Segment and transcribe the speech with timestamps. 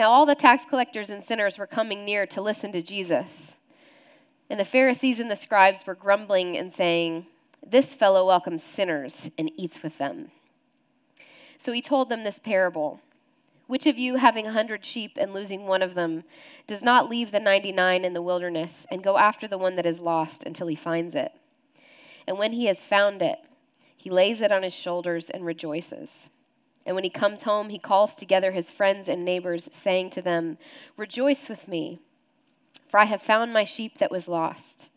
[0.00, 3.58] Now, all the tax collectors and sinners were coming near to listen to Jesus.
[4.48, 7.26] And the Pharisees and the scribes were grumbling and saying,
[7.62, 10.30] This fellow welcomes sinners and eats with them.
[11.58, 13.02] So he told them this parable
[13.66, 16.24] Which of you, having a hundred sheep and losing one of them,
[16.66, 20.00] does not leave the 99 in the wilderness and go after the one that is
[20.00, 21.32] lost until he finds it?
[22.26, 23.40] And when he has found it,
[23.98, 26.30] he lays it on his shoulders and rejoices.
[26.86, 30.58] And when he comes home, he calls together his friends and neighbors, saying to them,
[30.96, 32.00] Rejoice with me,
[32.88, 34.88] for I have found my sheep that was lost.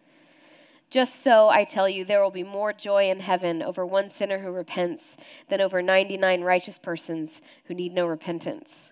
[0.89, 4.39] Just so, I tell you, there will be more joy in heaven over one sinner
[4.39, 5.17] who repents
[5.49, 8.91] than over 99 righteous persons who need no repentance.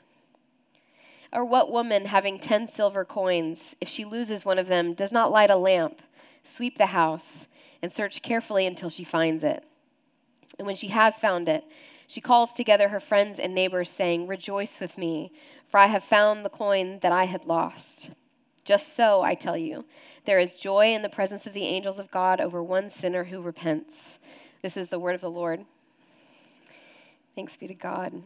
[1.31, 5.31] Or what woman, having 10 silver coins, if she loses one of them, does not
[5.31, 6.01] light a lamp,
[6.43, 7.47] sweep the house,
[7.81, 9.63] and search carefully until she finds it?
[10.57, 11.63] And when she has found it,
[12.11, 15.31] she calls together her friends and neighbors, saying, Rejoice with me,
[15.69, 18.09] for I have found the coin that I had lost.
[18.65, 19.85] Just so, I tell you,
[20.25, 23.39] there is joy in the presence of the angels of God over one sinner who
[23.39, 24.19] repents.
[24.61, 25.63] This is the word of the Lord.
[27.33, 28.23] Thanks be to God.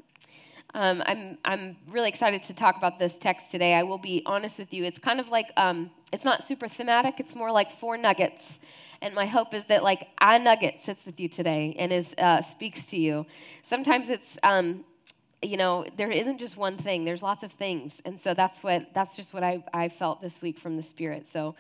[0.76, 3.76] Um, I'm, I'm really excited to talk about this text today.
[3.76, 4.84] I will be honest with you.
[4.84, 8.60] It's kind of like, um, it's not super thematic, it's more like four nuggets.
[9.02, 12.42] And my hope is that, like, a nugget sits with you today and is, uh,
[12.42, 13.26] speaks to you.
[13.64, 14.84] Sometimes it's, um,
[15.42, 18.02] you know, there isn't just one thing, there's lots of things.
[18.04, 21.26] And so that's what, that's just what I, I felt this week from the Spirit.
[21.26, 21.56] So,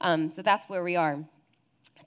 [0.00, 1.18] um, so that's where we are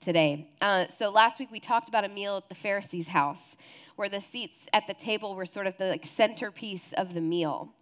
[0.00, 0.48] today.
[0.62, 3.54] Uh, so last week we talked about a meal at the Pharisees' house
[3.96, 7.74] where the seats at the table were sort of the like, centerpiece of the meal.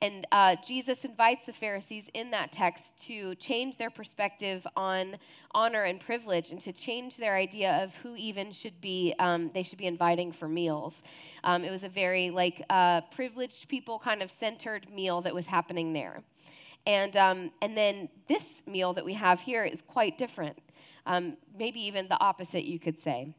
[0.00, 5.16] And uh, Jesus invites the Pharisees in that text to change their perspective on
[5.52, 9.62] honor and privilege and to change their idea of who even should be, um, they
[9.62, 11.02] should be inviting for meals.
[11.44, 15.46] Um, it was a very like uh, privileged people kind of centered meal that was
[15.46, 16.22] happening there.
[16.86, 20.58] And, um, and then this meal that we have here is quite different.
[21.06, 23.34] Um, maybe even the opposite, you could say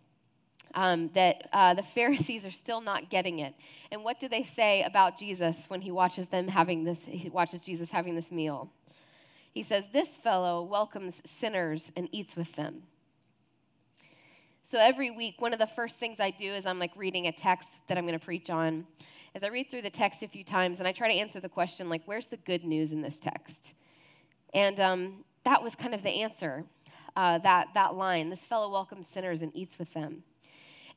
[0.74, 3.54] um, that uh, the Pharisees are still not getting it.
[3.92, 7.00] And what do they say about Jesus when he watches them having this?
[7.06, 8.70] He watches Jesus having this meal.
[9.54, 12.84] He says, "This fellow welcomes sinners and eats with them."
[14.68, 17.32] So every week, one of the first things I do is I'm like reading a
[17.32, 18.88] text that I'm going to preach on.
[19.36, 21.50] As I read through the text a few times, and I try to answer the
[21.50, 23.74] question like, "Where's the good news in this text?"
[24.54, 26.66] And um, that was kind of the answer.
[27.16, 30.24] Uh, that that line, "This fellow welcomes sinners and eats with them."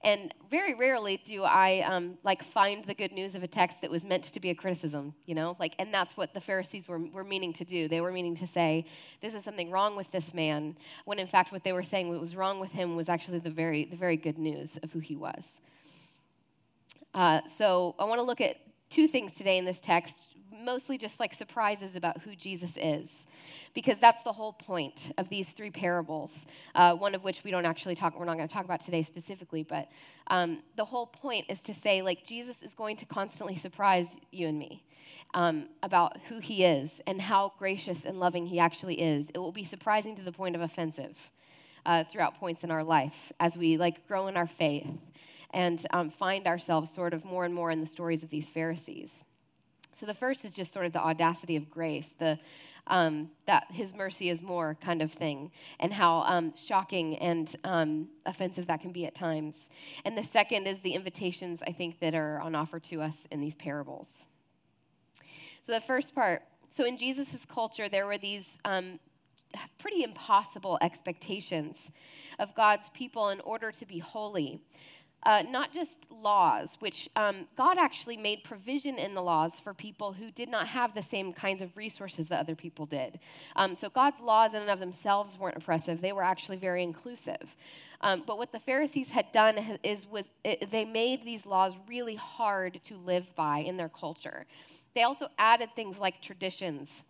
[0.05, 3.91] And very rarely do I um, like find the good news of a text that
[3.91, 5.57] was meant to be a criticism, you know?
[5.59, 7.89] Like, and that's what the Pharisees were, were meaning to do.
[7.89, 8.85] They were meaning to say,
[9.21, 12.21] this is something wrong with this man, when in fact what they were saying what
[12.21, 15.17] was wrong with him was actually the very, the very good news of who he
[15.17, 15.59] was.
[17.13, 18.57] Uh, so I want to look at
[18.91, 23.27] two things today in this text mostly just like surprises about who Jesus is,
[23.75, 27.67] because that's the whole point of these three parables, uh, one of which we don't
[27.67, 29.89] actually talk, we're not going to talk about today specifically, but
[30.29, 34.49] um, the whole point is to say, like, Jesus is going to constantly surprise you
[34.49, 34.85] and me.
[35.35, 39.29] Um, about who he is and how gracious and loving he actually is.
[39.35, 41.19] It will be surprising to the point of offensive
[41.85, 44.91] uh, throughout points in our life as we like grow in our faith
[45.51, 49.25] and um, find ourselves sort of more and more in the stories of these Pharisees.
[49.99, 52.39] So the first is just sort of the audacity of grace, the
[52.87, 55.51] um, that His mercy is more kind of thing,
[55.81, 59.71] and how um, shocking and um, offensive that can be at times.
[60.05, 63.41] And the second is the invitations I think that are on offer to us in
[63.41, 64.25] these parables.
[65.63, 66.43] So the first part.
[66.71, 69.01] So in Jesus' culture, there were these um,
[69.79, 71.91] pretty impossible expectations
[72.39, 74.61] of God's people in order to be holy
[75.25, 80.13] uh, not just laws, which um, God actually made provision in the laws for people
[80.13, 83.19] who did not have the same kinds of resources that other people did.
[83.57, 87.57] Um, so God's laws in and of themselves weren't oppressive; they were actually very inclusive.
[88.01, 92.15] Um, but what the Pharisees had done is was it, they made these laws really
[92.15, 94.47] hard to live by in their culture.
[94.95, 97.03] They also added things like traditions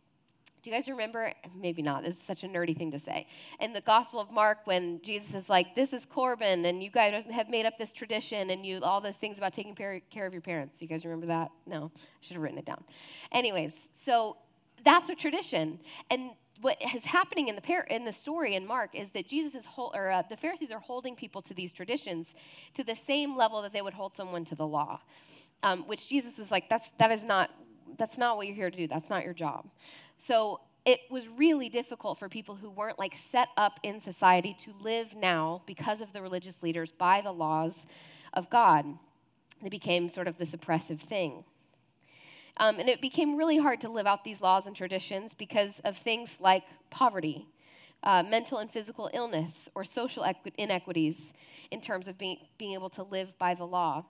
[0.62, 1.32] do you guys remember?
[1.54, 2.04] Maybe not.
[2.04, 3.26] This is such a nerdy thing to say.
[3.60, 7.24] In the Gospel of Mark, when Jesus is like, "This is Corban, and you guys
[7.30, 10.42] have made up this tradition, and you all those things about taking care of your
[10.42, 11.50] parents." You guys remember that?
[11.66, 12.82] No, I should have written it down.
[13.30, 14.36] Anyways, so
[14.84, 15.78] that's a tradition,
[16.10, 19.54] and what is happening in the par- in the story in Mark is that Jesus
[19.54, 22.34] is hol- or uh, the Pharisees are holding people to these traditions
[22.74, 25.00] to the same level that they would hold someone to the law,
[25.62, 27.50] um, which Jesus was like, "That's that is not."
[27.96, 28.86] That's not what you're here to do.
[28.86, 29.68] That's not your job.
[30.18, 34.72] So it was really difficult for people who weren't like set up in society to
[34.80, 37.86] live now because of the religious leaders by the laws
[38.32, 38.86] of God.
[39.62, 41.44] They became sort of this oppressive thing.
[42.58, 45.96] Um, and it became really hard to live out these laws and traditions because of
[45.96, 47.46] things like poverty,
[48.02, 51.34] uh, mental and physical illness, or social equi- inequities
[51.70, 54.04] in terms of being, being able to live by the law.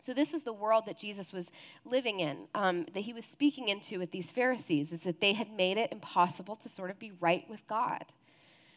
[0.00, 1.50] So, this was the world that Jesus was
[1.84, 5.52] living in, um, that he was speaking into with these Pharisees, is that they had
[5.52, 8.04] made it impossible to sort of be right with God.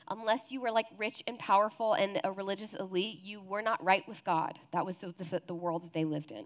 [0.09, 4.05] Unless you were like rich and powerful and a religious elite, you were not right
[4.05, 4.59] with God.
[4.71, 6.45] That was the, the world that they lived in.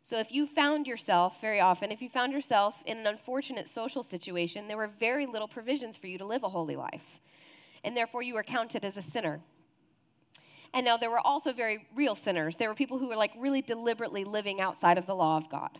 [0.00, 4.04] So, if you found yourself, very often, if you found yourself in an unfortunate social
[4.04, 7.18] situation, there were very little provisions for you to live a holy life.
[7.82, 9.40] And therefore, you were counted as a sinner.
[10.76, 12.58] And now there were also very real sinners.
[12.58, 15.78] There were people who were like really deliberately living outside of the law of God.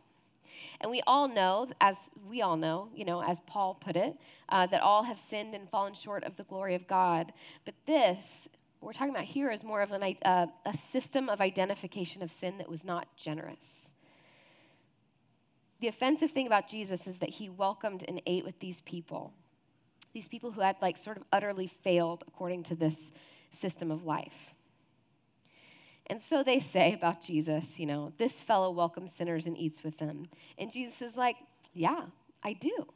[0.81, 4.17] And we all know, as we all know, you know, as Paul put it,
[4.49, 7.35] uh, that all have sinned and fallen short of the glory of God.
[7.67, 8.49] But this,
[8.81, 12.57] we're talking about here, is more of an, uh, a system of identification of sin
[12.57, 13.93] that was not generous.
[15.81, 19.35] The offensive thing about Jesus is that he welcomed and ate with these people,
[20.15, 23.13] these people who had like sort of utterly failed according to this
[23.51, 24.55] system of life.
[26.08, 29.99] And so they say about Jesus, you know, this fellow welcomes sinners and eats with
[29.99, 30.29] them.
[30.56, 31.37] And Jesus is like,
[31.75, 32.03] yeah,
[32.43, 32.87] I do.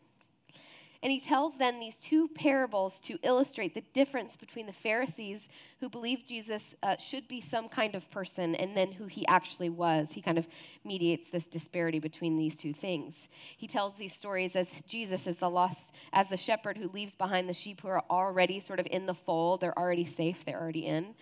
[1.03, 5.49] And he tells them these two parables to illustrate the difference between the Pharisees
[5.81, 9.71] who believed Jesus uh, should be some kind of person and then who he actually
[9.71, 10.13] was.
[10.13, 10.47] He kind of
[10.85, 13.29] mediates this disparity between these two things.
[13.57, 17.49] He tells these stories as Jesus as the lost, as the shepherd who leaves behind
[17.49, 19.63] the sheep who are already sort of in the fold.
[19.63, 20.45] They're already safe.
[20.45, 21.15] They're already in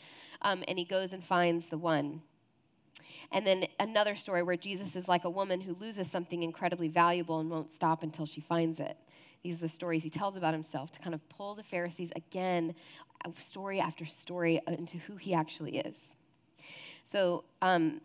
[0.42, 2.22] um, and he goes and finds the one.
[3.30, 7.40] And then another story where Jesus is like a woman who loses something incredibly valuable
[7.40, 8.96] and won't stop until she finds it.
[9.42, 12.74] These are the stories he tells about himself to kind of pull the Pharisees again,
[13.38, 16.14] story after story, into who he actually is.
[17.04, 18.00] So, um,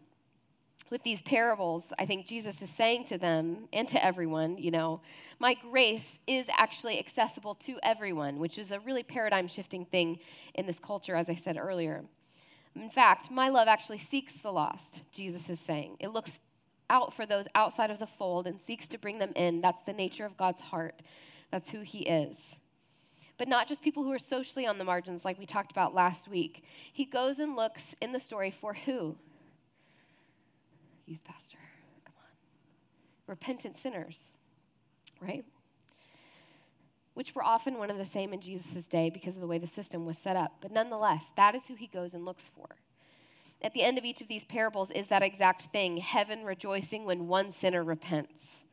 [0.89, 5.01] with these parables, I think Jesus is saying to them and to everyone, you know,
[5.39, 10.19] my grace is actually accessible to everyone, which is a really paradigm shifting thing
[10.53, 12.03] in this culture, as I said earlier.
[12.75, 15.97] In fact, my love actually seeks the lost, Jesus is saying.
[15.99, 16.39] It looks
[16.89, 19.61] out for those outside of the fold and seeks to bring them in.
[19.61, 21.01] That's the nature of God's heart,
[21.51, 22.59] that's who He is.
[23.37, 26.27] But not just people who are socially on the margins, like we talked about last
[26.27, 26.63] week.
[26.91, 29.15] He goes and looks in the story for who?
[31.05, 31.57] Youth pastor,
[32.05, 32.31] come on.
[33.27, 34.31] Repentant sinners,
[35.19, 35.43] right?
[37.13, 39.67] Which were often one and the same in Jesus' day because of the way the
[39.67, 40.53] system was set up.
[40.61, 42.67] But nonetheless, that is who he goes and looks for.
[43.61, 47.27] At the end of each of these parables is that exact thing heaven rejoicing when
[47.27, 48.63] one sinner repents.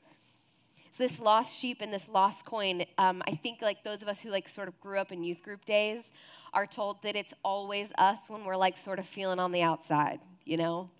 [0.92, 4.20] So this lost sheep and this lost coin, um, I think like those of us
[4.20, 6.10] who like sort of grew up in youth group days
[6.52, 10.18] are told that it's always us when we're like sort of feeling on the outside,
[10.44, 10.90] you know?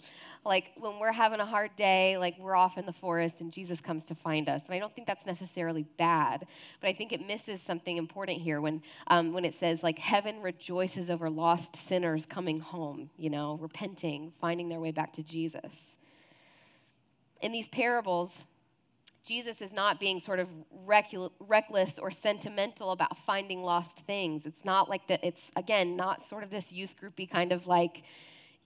[0.44, 3.80] Like when we're having a hard day, like we're off in the forest and Jesus
[3.80, 4.62] comes to find us.
[4.66, 6.46] And I don't think that's necessarily bad,
[6.80, 10.40] but I think it misses something important here when, um, when it says, like, heaven
[10.40, 15.96] rejoices over lost sinners coming home, you know, repenting, finding their way back to Jesus.
[17.42, 18.46] In these parables,
[19.26, 20.48] Jesus is not being sort of
[20.86, 24.46] reckless or sentimental about finding lost things.
[24.46, 28.02] It's not like that, it's, again, not sort of this youth groupy kind of like,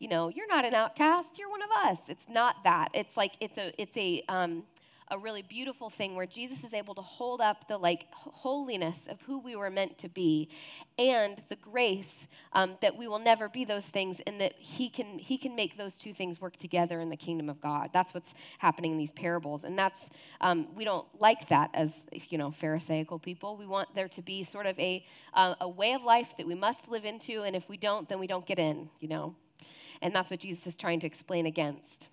[0.05, 2.11] you know, you're not an outcast, you're one of us.
[2.11, 2.91] It's not that.
[2.93, 4.65] It's like, it's a, it's a, um,
[5.09, 9.19] a really beautiful thing where Jesus is able to hold up the like holiness of
[9.23, 10.51] who we were meant to be
[10.99, 15.19] and the grace um, that we will never be those things and that he can
[15.19, 17.89] he can make those two things work together in the kingdom of God.
[17.95, 19.65] That's what's happening in these parables.
[19.65, 20.11] And that's
[20.43, 23.57] um, we don't like that as you know Pharisaical people.
[23.57, 25.03] We want there to be sort of a
[25.33, 28.19] uh, a way of life that we must live into and if we don't then
[28.19, 29.35] we don't get in, you know.
[30.03, 32.09] And that's what Jesus is trying to explain against.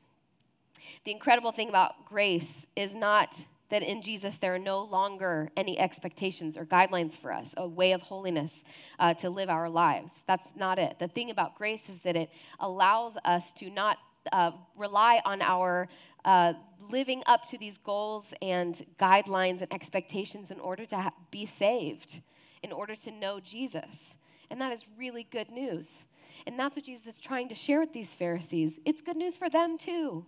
[1.04, 3.36] The incredible thing about grace is not
[3.70, 7.94] that in Jesus there are no longer any expectations or guidelines for us, a way
[7.94, 8.64] of holiness
[9.00, 10.12] uh, to live our lives.
[10.28, 11.00] That's not it.
[11.00, 12.30] The thing about grace is that it
[12.60, 13.98] allows us to not
[14.32, 15.88] uh, rely on our
[16.26, 16.54] uh,
[16.90, 22.22] living up to these goals and guidelines and expectations in order to ha- be saved,
[22.62, 24.18] in order to know Jesus.
[24.52, 26.06] And that is really good news.
[26.48, 28.80] And that's what Jesus is trying to share with these Pharisees.
[28.86, 30.26] It's good news for them too.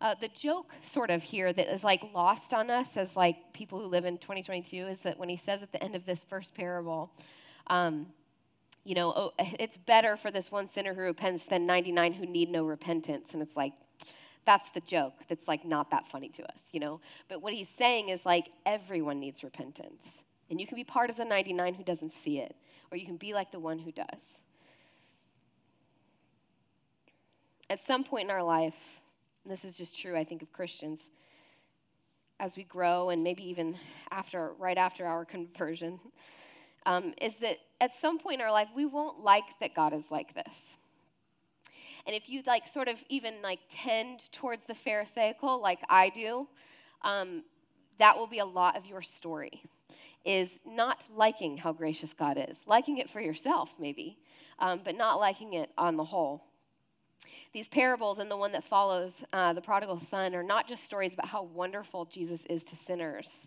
[0.00, 3.80] Uh, the joke, sort of, here that is like lost on us as like people
[3.80, 6.54] who live in 2022 is that when he says at the end of this first
[6.54, 7.10] parable,
[7.66, 8.06] um,
[8.84, 12.48] you know, oh, it's better for this one sinner who repents than 99 who need
[12.48, 13.32] no repentance.
[13.32, 13.72] And it's like,
[14.44, 17.00] that's the joke that's like not that funny to us, you know?
[17.28, 20.22] But what he's saying is like everyone needs repentance.
[20.48, 22.56] And you can be part of the 99 who doesn't see it,
[22.90, 24.40] or you can be like the one who does.
[27.70, 29.00] At some point in our life,
[29.44, 31.00] this is just true, I think, of Christians,
[32.40, 33.76] as we grow, and maybe even
[34.10, 36.00] after, right after our conversion,
[36.86, 40.04] um, is that at some point in our life we won't like that God is
[40.10, 40.78] like this.
[42.06, 46.48] And if you like sort of even like tend towards the Pharisaical, like I do,
[47.02, 47.44] um,
[47.98, 49.62] that will be a lot of your story.
[50.24, 54.18] Is not liking how gracious God is, liking it for yourself maybe,
[54.58, 56.47] um, but not liking it on the whole.
[57.52, 61.14] These parables and the one that follows, uh, the prodigal son, are not just stories
[61.14, 63.46] about how wonderful Jesus is to sinners,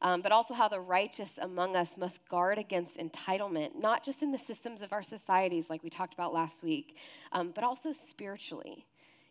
[0.00, 4.32] um, but also how the righteous among us must guard against entitlement, not just in
[4.32, 6.96] the systems of our societies, like we talked about last week,
[7.32, 8.86] um, but also spiritually.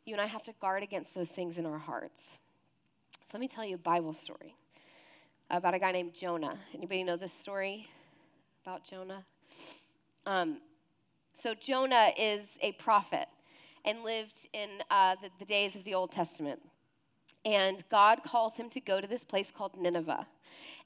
[0.06, 2.40] You and I have to guard against those things in our hearts.
[3.26, 4.56] So let me tell you a Bible story
[5.50, 6.60] about a guy named Jonah.
[6.76, 7.88] Anybody know this story
[8.64, 9.26] about Jonah?
[10.28, 10.62] Um,
[11.34, 13.28] so Jonah is a prophet
[13.86, 16.62] and lived in uh, the, the days of the Old Testament.
[17.46, 20.26] And God calls him to go to this place called Nineveh.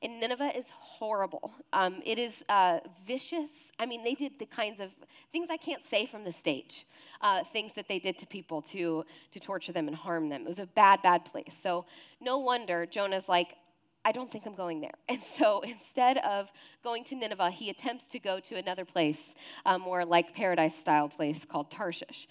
[0.01, 1.53] And Nineveh is horrible.
[1.71, 3.71] Um, it is uh, vicious.
[3.79, 4.91] I mean, they did the kinds of
[5.31, 6.85] things I can't say from the stage,
[7.21, 10.41] uh, things that they did to people to, to torture them and harm them.
[10.41, 11.55] It was a bad, bad place.
[11.57, 11.85] So,
[12.19, 13.55] no wonder Jonah's like,
[14.03, 14.95] I don't think I'm going there.
[15.09, 16.51] And so instead of
[16.83, 21.09] going to Nineveh, he attempts to go to another place, a more like paradise style
[21.09, 22.27] place called Tarshish.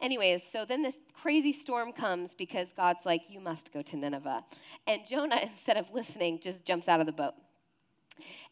[0.00, 4.44] Anyways, so then this crazy storm comes because God's like, You must go to Nineveh.
[4.86, 7.34] And Jonah, instead of listening, just jumps out of the boat.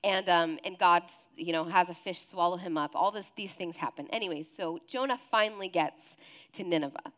[0.05, 1.05] And, um, and God,
[1.37, 2.93] you know, has a fish swallow him up.
[2.95, 4.07] All this, these things happen.
[4.11, 6.17] Anyways, so Jonah finally gets
[6.53, 7.13] to Nineveh.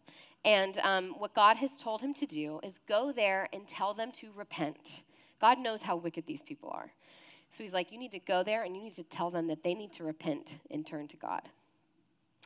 [0.44, 4.10] And um, what God has told him to do is go there and tell them
[4.12, 5.02] to repent.
[5.40, 6.90] God knows how wicked these people are.
[7.50, 9.62] So he's like, You need to go there and you need to tell them that
[9.62, 11.42] they need to repent and turn to God.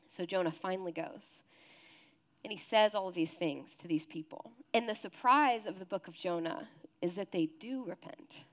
[0.09, 1.43] So Jonah finally goes.
[2.45, 4.53] And he says all of these things to these people.
[4.75, 6.69] And the surprise of the book of Jonah
[7.01, 8.45] is that they do repent.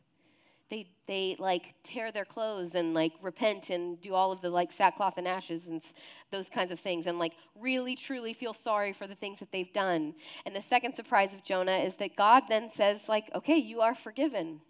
[0.69, 4.71] They, they like tear their clothes and like repent and do all of the like
[4.71, 5.81] sackcloth and ashes and
[6.29, 9.73] those kinds of things and like really truly feel sorry for the things that they've
[9.73, 10.13] done.
[10.45, 13.95] And the second surprise of Jonah is that God then says like, "Okay, you are
[13.95, 14.61] forgiven."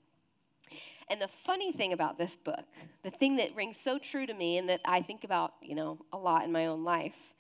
[1.09, 2.65] And the funny thing about this book,
[3.03, 5.97] the thing that rings so true to me and that I think about, you know,
[6.13, 7.33] a lot in my own life,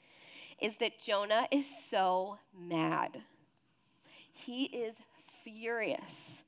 [0.61, 3.21] is that Jonah is so mad.
[4.31, 4.95] He is
[5.43, 6.43] furious.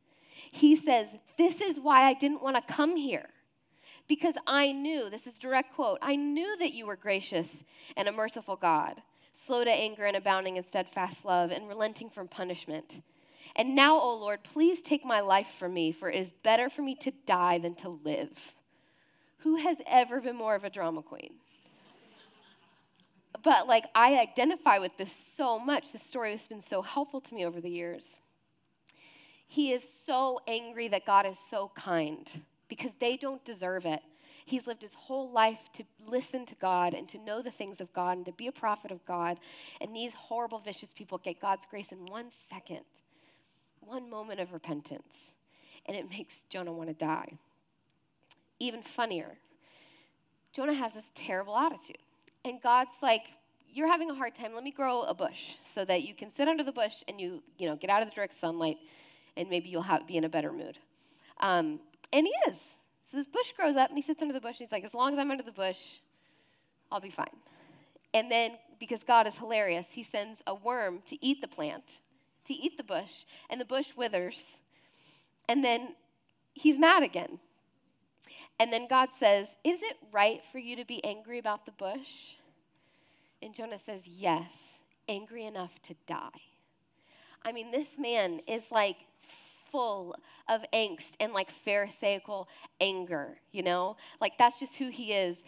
[0.52, 3.30] He says, This is why I didn't want to come here.
[4.08, 7.64] Because I knew, this is direct quote, I knew that you were gracious
[7.96, 9.02] and a merciful God,
[9.32, 13.02] slow to anger and abounding in steadfast love and relenting from punishment.
[13.56, 16.82] And now, O Lord, please take my life from me, for it is better for
[16.82, 18.54] me to die than to live.
[19.40, 21.36] Who has ever been more of a drama queen?
[23.44, 25.92] But like I identify with this so much.
[25.92, 28.18] This story has been so helpful to me over the years.
[29.48, 32.30] He is so angry that God is so kind
[32.70, 34.02] because they don't deserve it.
[34.46, 37.92] He's lived his whole life to listen to God and to know the things of
[37.94, 39.38] God and to be a prophet of God.
[39.80, 42.82] And these horrible, vicious people get God's grace in one second,
[43.82, 45.32] one moment of repentance.
[45.86, 47.38] And it makes Jonah want to die.
[48.60, 49.38] Even funnier,
[50.54, 51.98] Jonah has this terrible attitude.
[52.44, 53.24] And God's like,
[53.74, 54.54] you're having a hard time.
[54.54, 57.42] Let me grow a bush so that you can sit under the bush and you,
[57.58, 58.78] you know, get out of the direct sunlight
[59.38, 60.78] and maybe you'll have, be in a better mood.
[61.40, 61.80] Um,
[62.12, 62.60] and he is.
[63.04, 64.94] So this bush grows up and he sits under the bush and he's like, as
[64.94, 66.00] long as I'm under the bush,
[66.92, 67.28] I'll be fine.
[68.14, 72.00] And then, because God is hilarious, he sends a worm to eat the plant,
[72.46, 74.60] to eat the bush, and the bush withers.
[75.48, 75.96] And then
[76.54, 77.40] he's mad again.
[78.62, 82.34] And then God says, Is it right for you to be angry about the bush?
[83.42, 84.78] And Jonah says, Yes,
[85.10, 86.44] angry enough to die.
[87.44, 88.98] I mean, this man is like
[89.72, 90.16] full
[90.48, 92.48] of angst and like Pharisaical
[92.80, 93.98] anger, you know?
[94.20, 95.44] Like that's just who he is.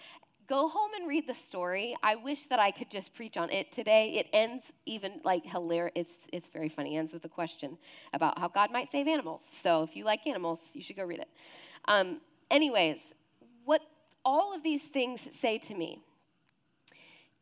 [0.47, 1.95] Go home and read the story.
[2.01, 4.13] I wish that I could just preach on it today.
[4.13, 5.93] It ends even like hilarious.
[5.93, 6.95] It's, it's very funny.
[6.95, 7.77] It ends with a question
[8.11, 9.43] about how God might save animals.
[9.61, 11.29] So if you like animals, you should go read it.
[11.85, 12.19] Um,
[12.53, 13.13] anyways,
[13.65, 13.81] what
[14.23, 15.99] all of these things say to me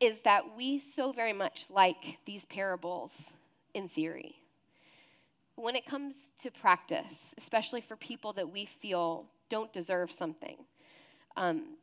[0.00, 3.30] is that we so very much like these parables
[3.74, 4.34] in theory.
[5.54, 10.56] When it comes to practice, especially for people that we feel don't deserve something,
[11.36, 11.76] um,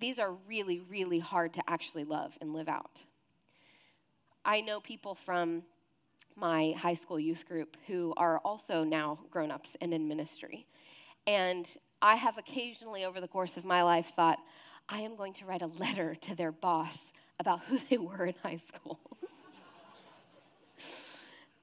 [0.00, 3.00] these are really, really hard to actually love and live out.
[4.44, 5.62] I know people from
[6.34, 10.66] my high school youth group who are also now grown ups and in ministry.
[11.26, 11.68] And
[12.02, 14.40] I have occasionally, over the course of my life, thought,
[14.88, 18.34] I am going to write a letter to their boss about who they were in
[18.42, 18.98] high school.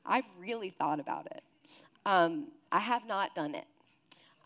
[0.06, 1.44] I've really thought about it.
[2.06, 3.66] Um, I have not done it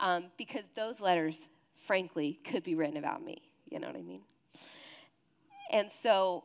[0.00, 1.46] um, because those letters,
[1.86, 3.40] frankly, could be written about me.
[3.70, 4.22] You know what I mean?
[5.70, 6.42] And so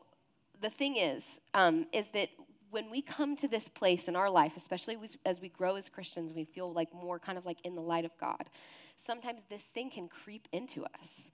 [0.61, 2.29] the thing is, um, is that
[2.71, 6.33] when we come to this place in our life, especially as we grow as Christians,
[6.33, 8.49] we feel like more kind of like in the light of God.
[8.97, 11.31] Sometimes this thing can creep into us.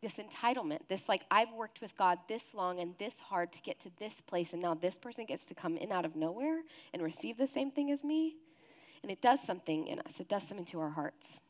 [0.00, 3.80] This entitlement, this like, I've worked with God this long and this hard to get
[3.80, 6.60] to this place, and now this person gets to come in out of nowhere
[6.92, 8.36] and receive the same thing as me.
[9.02, 11.40] And it does something in us, it does something to our hearts.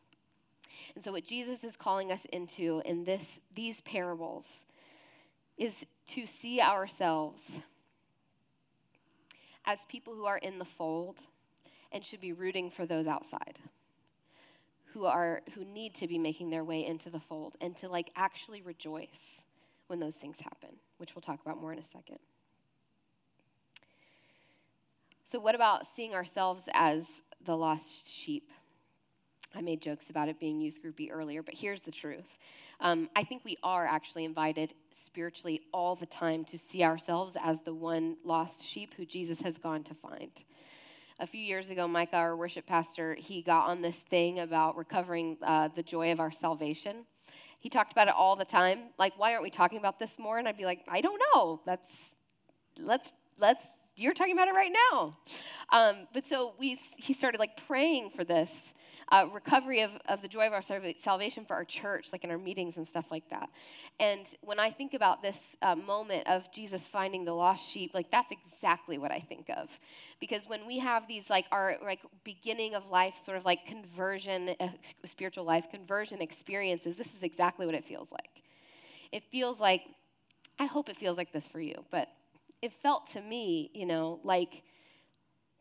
[0.95, 4.65] And so, what Jesus is calling us into in this, these parables
[5.59, 7.61] is to see ourselves
[9.65, 11.19] as people who are in the fold
[11.93, 13.59] and should be rooting for those outside
[14.93, 18.11] who are who need to be making their way into the fold and to like
[18.17, 19.43] actually rejoice
[19.87, 22.19] when those things happen which we'll talk about more in a second
[25.25, 27.05] so what about seeing ourselves as
[27.45, 28.51] the lost sheep
[29.55, 32.39] I made jokes about it being youth groupy earlier, but here's the truth.
[32.81, 37.61] Um, I think we are actually invited spiritually all the time to see ourselves as
[37.63, 40.31] the one lost sheep who Jesus has gone to find.
[41.21, 45.37] A few years ago, Micah, our worship pastor, he got on this thing about recovering
[45.43, 47.07] uh, the joy of our salvation.
[47.59, 48.91] He talked about it all the time.
[48.99, 50.39] Like, why aren't we talking about this more?
[50.39, 51.61] And I'd be like, I don't know.
[51.65, 52.11] That's
[52.79, 53.63] let's let's
[53.97, 55.17] you're talking about it right now.
[55.73, 58.75] Um, but so we, he started like praying for this
[59.11, 62.39] uh, recovery of, of the joy of our salvation for our church, like in our
[62.39, 63.49] meetings and stuff like that.
[63.99, 68.11] And when I think about this uh, moment of Jesus finding the lost sheep, like
[68.11, 69.71] that's exactly what I think of.
[70.21, 74.55] Because when we have these like our like beginning of life, sort of like conversion,
[74.61, 74.69] uh,
[75.05, 78.43] spiritual life conversion experiences, this is exactly what it feels like.
[79.11, 79.83] It feels like,
[80.59, 82.09] I hope it feels like this for you, but
[82.61, 84.63] it felt to me, you know, like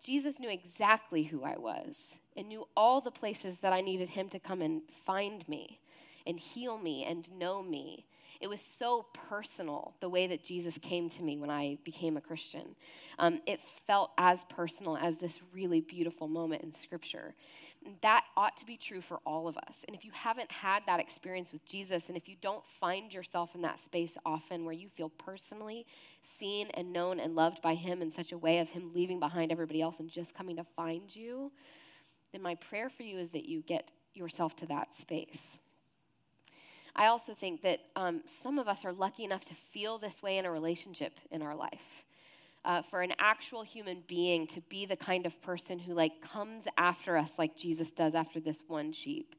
[0.02, 4.30] Jesus knew exactly who I was and knew all the places that I needed him
[4.30, 5.80] to come and find me
[6.26, 8.06] and heal me and know me
[8.40, 12.22] it was so personal the way that Jesus came to me when I became a
[12.22, 12.76] Christian.
[13.20, 17.36] Um, it felt as personal as this really beautiful moment in Scripture.
[18.02, 19.84] That ought to be true for all of us.
[19.88, 23.56] And if you haven't had that experience with Jesus, and if you don't find yourself
[23.56, 25.86] in that space often where you feel personally
[26.22, 29.52] seen and known and loved by Him in such a way of Him leaving behind
[29.52, 31.52] everybody else and just coming to find you,
[32.32, 35.60] then my prayer for you is that you get yourself to that space.
[36.98, 40.38] I also think that um, some of us are lucky enough to feel this way
[40.38, 42.04] in a relationship in our life.
[42.66, 46.66] Uh, for an actual human being to be the kind of person who like comes
[46.78, 49.36] after us like jesus does after this one sheep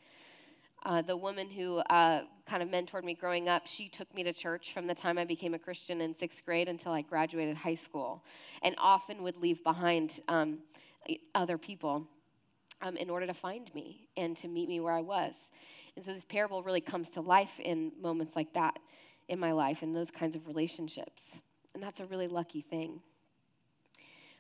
[0.85, 4.33] uh, the woman who uh, kind of mentored me growing up, she took me to
[4.33, 7.75] church from the time I became a Christian in sixth grade until I graduated high
[7.75, 8.25] school,
[8.63, 10.59] and often would leave behind um,
[11.35, 12.07] other people
[12.81, 15.51] um, in order to find me and to meet me where I was.
[15.99, 18.79] And so this parable really comes to life in moments like that
[19.27, 21.41] in my life, in those kinds of relationships.
[21.75, 23.01] And that's a really lucky thing.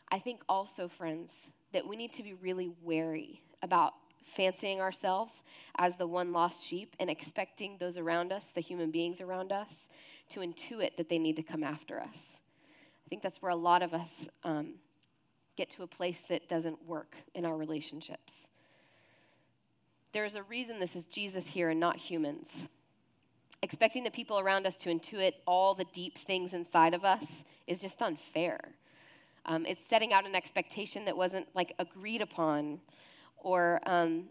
[0.08, 1.32] I think also, friends,
[1.72, 5.42] that we need to be really wary about fancying ourselves
[5.78, 9.88] as the one lost sheep and expecting those around us, the human beings around us,
[10.28, 12.38] to intuit that they need to come after us.
[13.04, 14.74] I think that's where a lot of us um,
[15.56, 18.46] get to a place that doesn't work in our relationships.
[20.12, 22.68] There's a reason this is Jesus here and not humans.
[23.62, 27.80] Expecting the people around us to intuit all the deep things inside of us is
[27.80, 28.60] just unfair.
[29.46, 32.80] Um, it's setting out an expectation that wasn't like agreed upon
[33.36, 34.24] or um,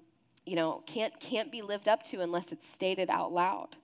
[0.46, 3.76] you know can't can't be lived up to unless it's stated out loud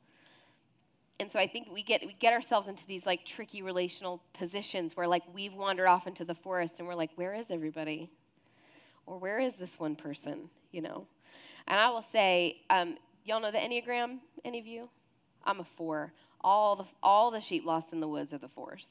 [1.19, 4.97] and so I think we get we get ourselves into these like tricky relational positions
[4.97, 8.09] where like we've wandered off into the forest and we're like, where is everybody?
[9.05, 10.49] Or where is this one person?
[10.71, 11.07] You know.
[11.67, 14.19] And I will say, um, y'all know the Enneagram?
[14.43, 14.89] Any of you?
[15.45, 16.13] I'm a four.
[16.41, 18.87] All the all the sheep lost in the woods are the fours.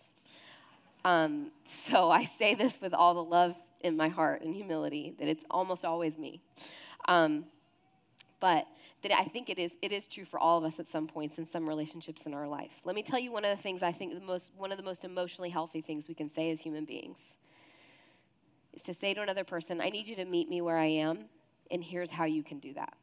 [1.04, 5.28] Um, so I say this with all the love in my heart and humility that
[5.28, 6.40] it's almost always me.
[7.08, 7.46] Um,
[8.40, 8.66] but
[9.02, 11.38] that I think it is, it is true for all of us at some points
[11.38, 12.80] in some relationships in our life.
[12.84, 14.84] Let me tell you one of the things I think the most, one of the
[14.84, 17.36] most emotionally healthy things we can say as human beings
[18.72, 21.26] is to say to another person, I need you to meet me where I am,
[21.72, 22.94] and here's how you can do that.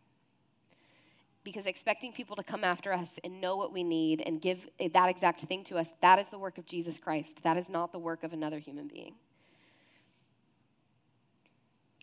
[1.43, 4.89] Because expecting people to come after us and know what we need and give eh,
[4.93, 7.43] that exact thing to us, that is the work of Jesus Christ.
[7.43, 9.15] That is not the work of another human being.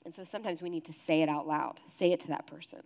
[0.05, 2.83] And so sometimes we need to say it out loud, say it to that person.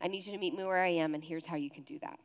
[0.00, 1.98] I need you to meet me where I am, and here's how you can do
[2.00, 2.18] that.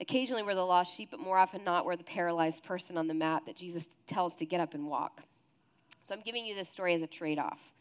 [0.00, 3.14] Occasionally, we're the lost sheep, but more often not, we're the paralyzed person on the
[3.14, 5.22] mat that Jesus tells to get up and walk.
[6.02, 7.72] So I'm giving you this story as a trade off.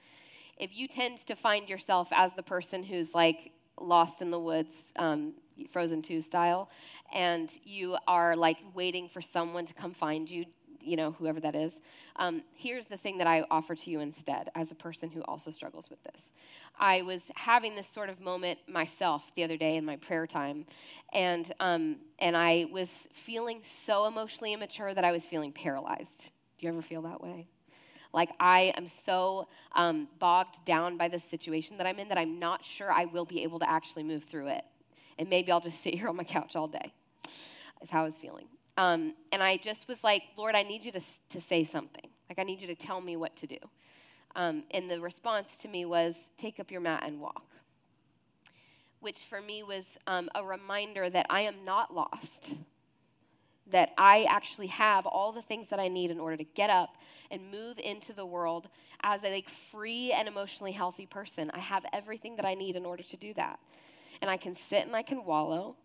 [0.60, 4.92] If you tend to find yourself as the person who's like lost in the woods,
[4.98, 5.34] um,
[5.72, 6.70] Frozen 2 style,
[7.14, 10.46] and you are like waiting for someone to come find you,
[10.82, 11.80] you know, whoever that is,
[12.16, 15.52] um, here's the thing that I offer to you instead as a person who also
[15.52, 16.32] struggles with this.
[16.80, 20.66] I was having this sort of moment myself the other day in my prayer time,
[21.14, 26.32] and, um, and I was feeling so emotionally immature that I was feeling paralyzed.
[26.58, 27.48] Do you ever feel that way?
[28.14, 32.40] Like, I am so um, bogged down by this situation that I'm in that I'm
[32.40, 34.64] not sure I will be able to actually move through it.
[35.20, 36.94] And maybe I'll just sit here on my couch all day,
[37.82, 38.48] is how I was feeling.
[38.78, 42.10] Um, and I just was like, Lord, I need you to, to say something.
[42.30, 43.58] Like, I need you to tell me what to do.
[44.36, 47.44] Um, and the response to me was, take up your mat and walk.
[49.00, 52.54] Which for me was um, a reminder that I am not lost,
[53.72, 56.96] that I actually have all the things that I need in order to get up
[57.32, 58.68] and move into the world
[59.02, 61.52] as a like, free and emotionally healthy person.
[61.54, 63.60] I have everything that I need in order to do that.
[64.22, 65.76] And I can sit and I can wallow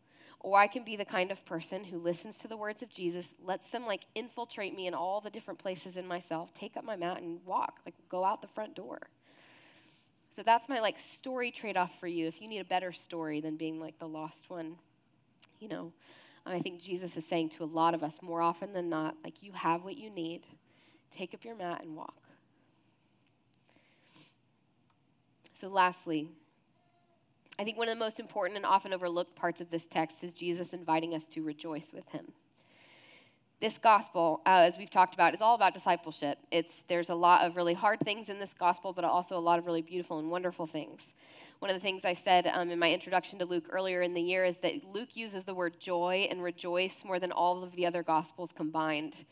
[0.40, 3.32] or I can be the kind of person who listens to the words of Jesus,
[3.44, 6.96] lets them like infiltrate me in all the different places in myself, take up my
[6.96, 9.08] mat and walk, like go out the front door.
[10.30, 12.26] So that's my like story trade off for you.
[12.26, 14.76] If you need a better story than being like the lost one,
[15.60, 15.92] you know,
[16.44, 19.16] Um, I think Jesus is saying to a lot of us more often than not,
[19.24, 20.46] like you have what you need.
[21.10, 22.16] Take up your mat and walk.
[25.54, 26.28] So, lastly,
[27.58, 30.32] I think one of the most important and often overlooked parts of this text is
[30.32, 32.32] Jesus inviting us to rejoice with him.
[33.62, 36.36] This gospel, uh, as we've talked about, is all about discipleship.
[36.50, 39.60] It's, there's a lot of really hard things in this gospel, but also a lot
[39.60, 41.12] of really beautiful and wonderful things.
[41.60, 44.20] One of the things I said um, in my introduction to Luke earlier in the
[44.20, 47.86] year is that Luke uses the word joy and rejoice more than all of the
[47.86, 49.24] other gospels combined.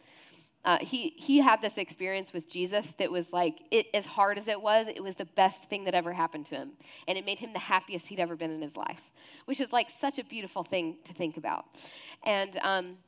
[0.65, 4.47] Uh, he, he had this experience with Jesus that was like, it, as hard as
[4.47, 6.71] it was, it was the best thing that ever happened to him.
[7.09, 9.11] And it made him the happiest he'd ever been in his life,
[9.47, 11.65] which is like such a beautiful thing to think about.
[12.23, 12.99] And um,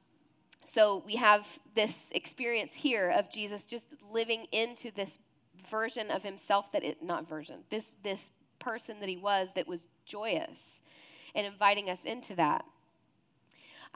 [0.64, 5.18] so we have this experience here of Jesus just living into this
[5.70, 9.86] version of himself that it, not version, this, this person that he was that was
[10.04, 10.80] joyous
[11.34, 12.64] and inviting us into that.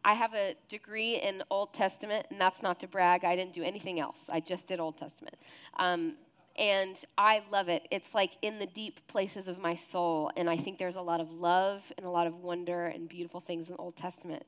[0.05, 3.25] I have a degree in Old Testament, and that's not to brag.
[3.25, 4.29] I didn't do anything else.
[4.31, 5.37] I just did Old Testament.
[5.79, 6.15] Um,
[6.59, 7.87] and I love it.
[7.91, 10.31] It's like in the deep places of my soul.
[10.37, 13.41] And I think there's a lot of love and a lot of wonder and beautiful
[13.41, 14.45] things in the Old Testament.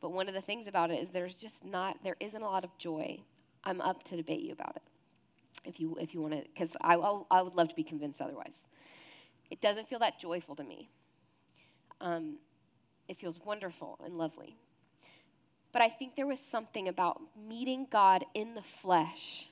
[0.00, 2.64] But one of the things about it is there's just not, there isn't a lot
[2.64, 3.20] of joy.
[3.64, 4.82] I'm up to debate you about it
[5.64, 8.66] if you, if you want to, because I, I would love to be convinced otherwise.
[9.50, 10.88] It doesn't feel that joyful to me.
[12.00, 12.38] Um,
[13.06, 14.56] it feels wonderful and lovely.
[15.72, 19.46] But I think there was something about meeting God in the flesh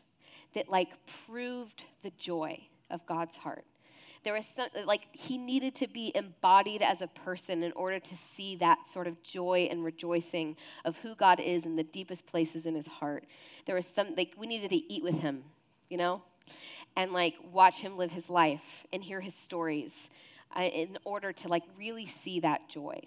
[0.55, 0.91] that like
[1.27, 2.61] proved the joy
[2.91, 3.65] of God's heart.
[4.23, 8.17] There was some, like he needed to be embodied as a person in order to
[8.17, 12.67] see that sort of joy and rejoicing of who God is in the deepest places
[12.67, 13.25] in his heart.
[13.67, 15.45] There was some like we needed to eat with him,
[15.89, 16.23] you know,
[16.97, 20.11] and like watch him live his life and hear his stories
[20.55, 23.01] uh, in order to like really see that joy.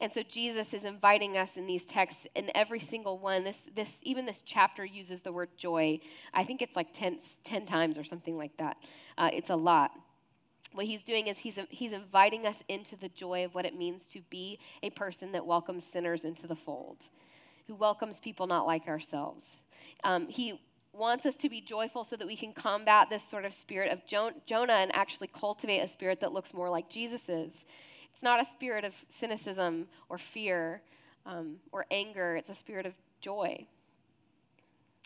[0.00, 3.42] And so Jesus is inviting us in these texts, in every single one.
[3.42, 6.00] This, this, even this chapter uses the word joy.
[6.32, 8.76] I think it's like 10, 10 times or something like that.
[9.16, 9.90] Uh, it's a lot.
[10.72, 14.06] What he's doing is he's, he's inviting us into the joy of what it means
[14.08, 16.98] to be a person that welcomes sinners into the fold,
[17.66, 19.62] who welcomes people not like ourselves.
[20.04, 20.60] Um, he
[20.92, 24.04] wants us to be joyful so that we can combat this sort of spirit of
[24.06, 27.64] Jonah and actually cultivate a spirit that looks more like Jesus's.
[28.18, 30.82] It's not a spirit of cynicism or fear
[31.24, 33.64] um, or anger, it's a spirit of joy.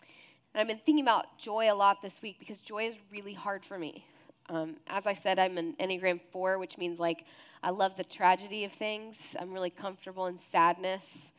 [0.01, 3.67] And I've been thinking about joy a lot this week because joy is really hard
[3.67, 4.07] for me.
[4.49, 7.27] Um, as I said, I'm an Enneagram 4, which means like
[7.63, 9.37] I love the tragedy of things.
[9.39, 11.33] I'm really comfortable in sadness.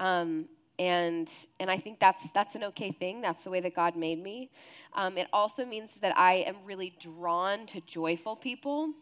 [0.00, 0.46] Um,
[0.80, 1.30] and,
[1.60, 3.20] and I think that's, that's an okay thing.
[3.20, 4.50] That's the way that God made me.
[4.92, 8.94] Um, it also means that I am really drawn to joyful people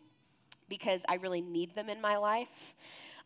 [0.71, 2.75] because I really need them in my life.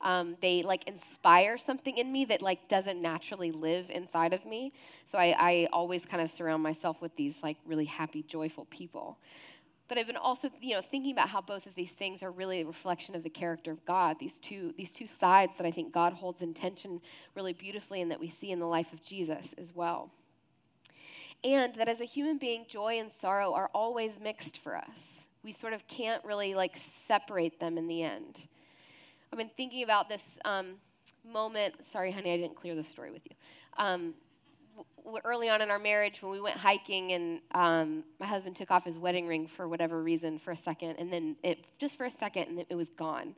[0.01, 4.73] Um, they like inspire something in me that like doesn't naturally live inside of me.
[5.07, 9.19] So I, I always kind of surround myself with these like really happy, joyful people.
[9.87, 12.63] But I've been also, you know, thinking about how both of these things are really
[12.63, 14.17] a reflection of the character of God.
[14.19, 17.03] These two, these two sides that I think God holds in tension
[17.35, 20.11] really beautifully, and that we see in the life of Jesus as well.
[21.43, 25.53] And that as a human being, joy and sorrow are always mixed for us we
[25.53, 28.49] sort of can't really like separate them in the end.
[29.33, 30.77] I've been thinking about this um,
[31.31, 31.87] moment.
[31.87, 33.37] Sorry, honey, I didn't clear the story with you.
[33.77, 34.15] Um,
[35.25, 38.85] early on in our marriage when we went hiking and um, my husband took off
[38.85, 42.11] his wedding ring for whatever reason for a second and then it just for a
[42.11, 43.35] second and it was gone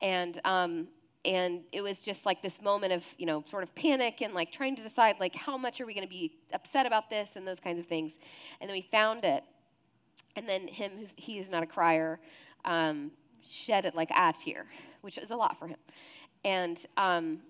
[0.00, 0.88] and um,
[1.24, 4.50] and it was just like this moment of you know sort of panic and like
[4.50, 7.46] trying to decide like how much are we going to be upset about this and
[7.46, 8.14] those kinds of things
[8.60, 9.44] and then we found it
[10.36, 12.20] and then him who's he is not a crier
[12.64, 13.10] um,
[13.48, 14.66] shed it like a tear
[15.00, 15.78] which is a lot for him
[16.44, 17.40] and um,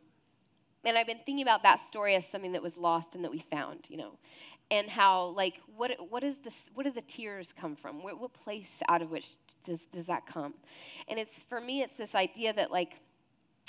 [0.87, 3.41] and I've been thinking about that story as something that was lost and that we
[3.41, 4.13] found, you know,
[4.71, 6.55] and how like what what is this?
[6.75, 8.03] What do the tears come from?
[8.03, 10.55] What, what place out of which does does that come?
[11.09, 13.01] And it's for me, it's this idea that like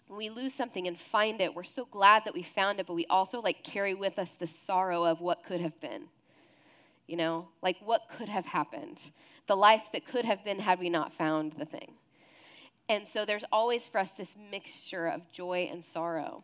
[0.10, 3.06] we lose something and find it, we're so glad that we found it, but we
[3.08, 6.04] also like carry with us the sorrow of what could have been.
[7.08, 9.00] You know, like what could have happened,
[9.48, 11.94] the life that could have been had we not found the thing.
[12.90, 16.44] And so there's always for us this mixture of joy and sorrow.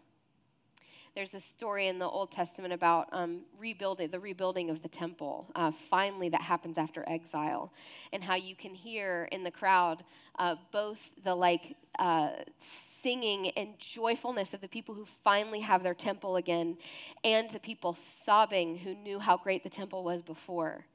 [1.16, 5.48] There's a story in the Old Testament about um, rebuilding, the rebuilding of the temple.
[5.54, 7.72] Uh, finally, that happens after exile,
[8.12, 10.04] and how you can hear in the crowd
[10.40, 15.94] uh, both the like uh, singing and joyfulness of the people who finally have their
[15.94, 16.78] temple again,
[17.24, 20.86] and the people sobbing who knew how great the temple was before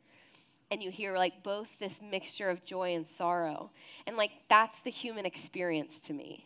[0.70, 3.70] and you hear like both this mixture of joy and sorrow.
[4.06, 6.44] And like that's the human experience to me.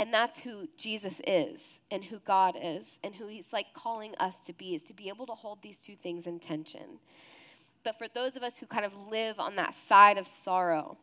[0.00, 4.40] And that's who Jesus is and who God is and who he's like calling us
[4.46, 6.98] to be is to be able to hold these two things in tension.
[7.84, 10.96] But for those of us who kind of live on that side of sorrow,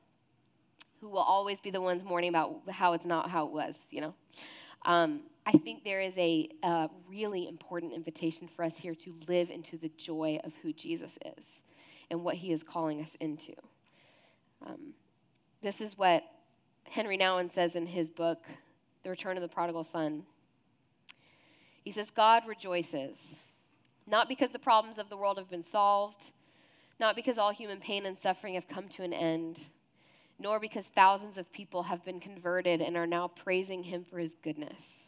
[1.00, 4.02] who will always be the ones mourning about how it's not how it was, you
[4.02, 4.16] know,
[4.84, 9.52] um, I think there is a, a really important invitation for us here to live
[9.52, 11.62] into the joy of who Jesus is
[12.10, 13.54] and what he is calling us into.
[14.66, 14.96] Um,
[15.62, 16.24] this is what
[16.86, 18.44] Henry Nouwen says in his book,
[19.08, 20.24] the return of the prodigal son.
[21.86, 23.38] He says, God rejoices,
[24.06, 26.32] not because the problems of the world have been solved,
[27.00, 29.70] not because all human pain and suffering have come to an end,
[30.38, 34.36] nor because thousands of people have been converted and are now praising him for his
[34.44, 35.08] goodness.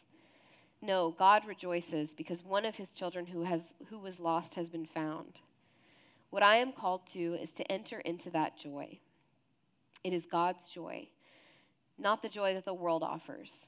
[0.80, 3.60] No, God rejoices because one of his children who, has,
[3.90, 5.42] who was lost has been found.
[6.30, 8.98] What I am called to is to enter into that joy.
[10.02, 11.08] It is God's joy,
[11.98, 13.66] not the joy that the world offers.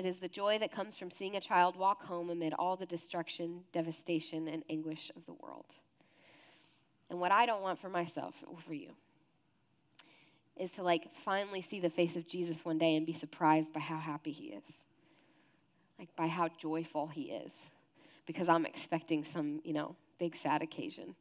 [0.00, 2.86] It is the joy that comes from seeing a child walk home amid all the
[2.86, 5.66] destruction, devastation, and anguish of the world.
[7.10, 8.92] And what I don't want for myself or for you
[10.56, 13.80] is to like finally see the face of Jesus one day and be surprised by
[13.80, 14.84] how happy he is.
[15.98, 17.52] Like by how joyful he is.
[18.24, 21.14] Because I'm expecting some, you know, big sad occasion.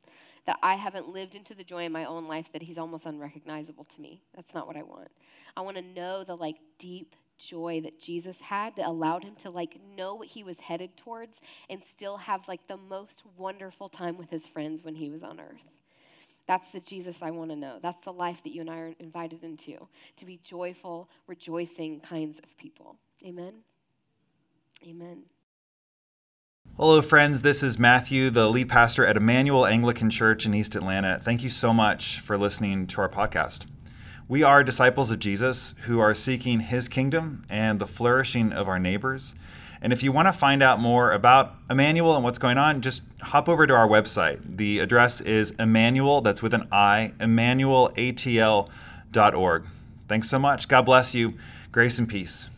[0.46, 3.84] That I haven't lived into the joy in my own life that he's almost unrecognizable
[3.84, 4.22] to me.
[4.34, 5.10] That's not what I want.
[5.58, 9.50] I want to know the like deep joy that Jesus had that allowed him to
[9.50, 14.18] like know what he was headed towards and still have like the most wonderful time
[14.18, 15.64] with his friends when he was on earth.
[16.46, 17.78] That's the Jesus I want to know.
[17.82, 22.40] That's the life that you and I are invited into to be joyful, rejoicing kinds
[22.40, 22.98] of people.
[23.26, 23.54] Amen.
[24.88, 25.24] Amen.
[26.78, 27.42] Hello, friends.
[27.42, 31.20] This is Matthew, the lead pastor at Emmanuel Anglican Church in East Atlanta.
[31.22, 33.66] Thank you so much for listening to our podcast.
[34.30, 38.78] We are disciples of Jesus who are seeking his kingdom and the flourishing of our
[38.78, 39.34] neighbors.
[39.82, 43.02] And if you want to find out more about Emmanuel and what's going on, just
[43.22, 44.58] hop over to our website.
[44.58, 49.64] The address is Emmanuel, that's with an I, emmanuelatl.org.
[50.08, 50.68] Thanks so much.
[50.68, 51.34] God bless you.
[51.72, 52.52] Grace and peace.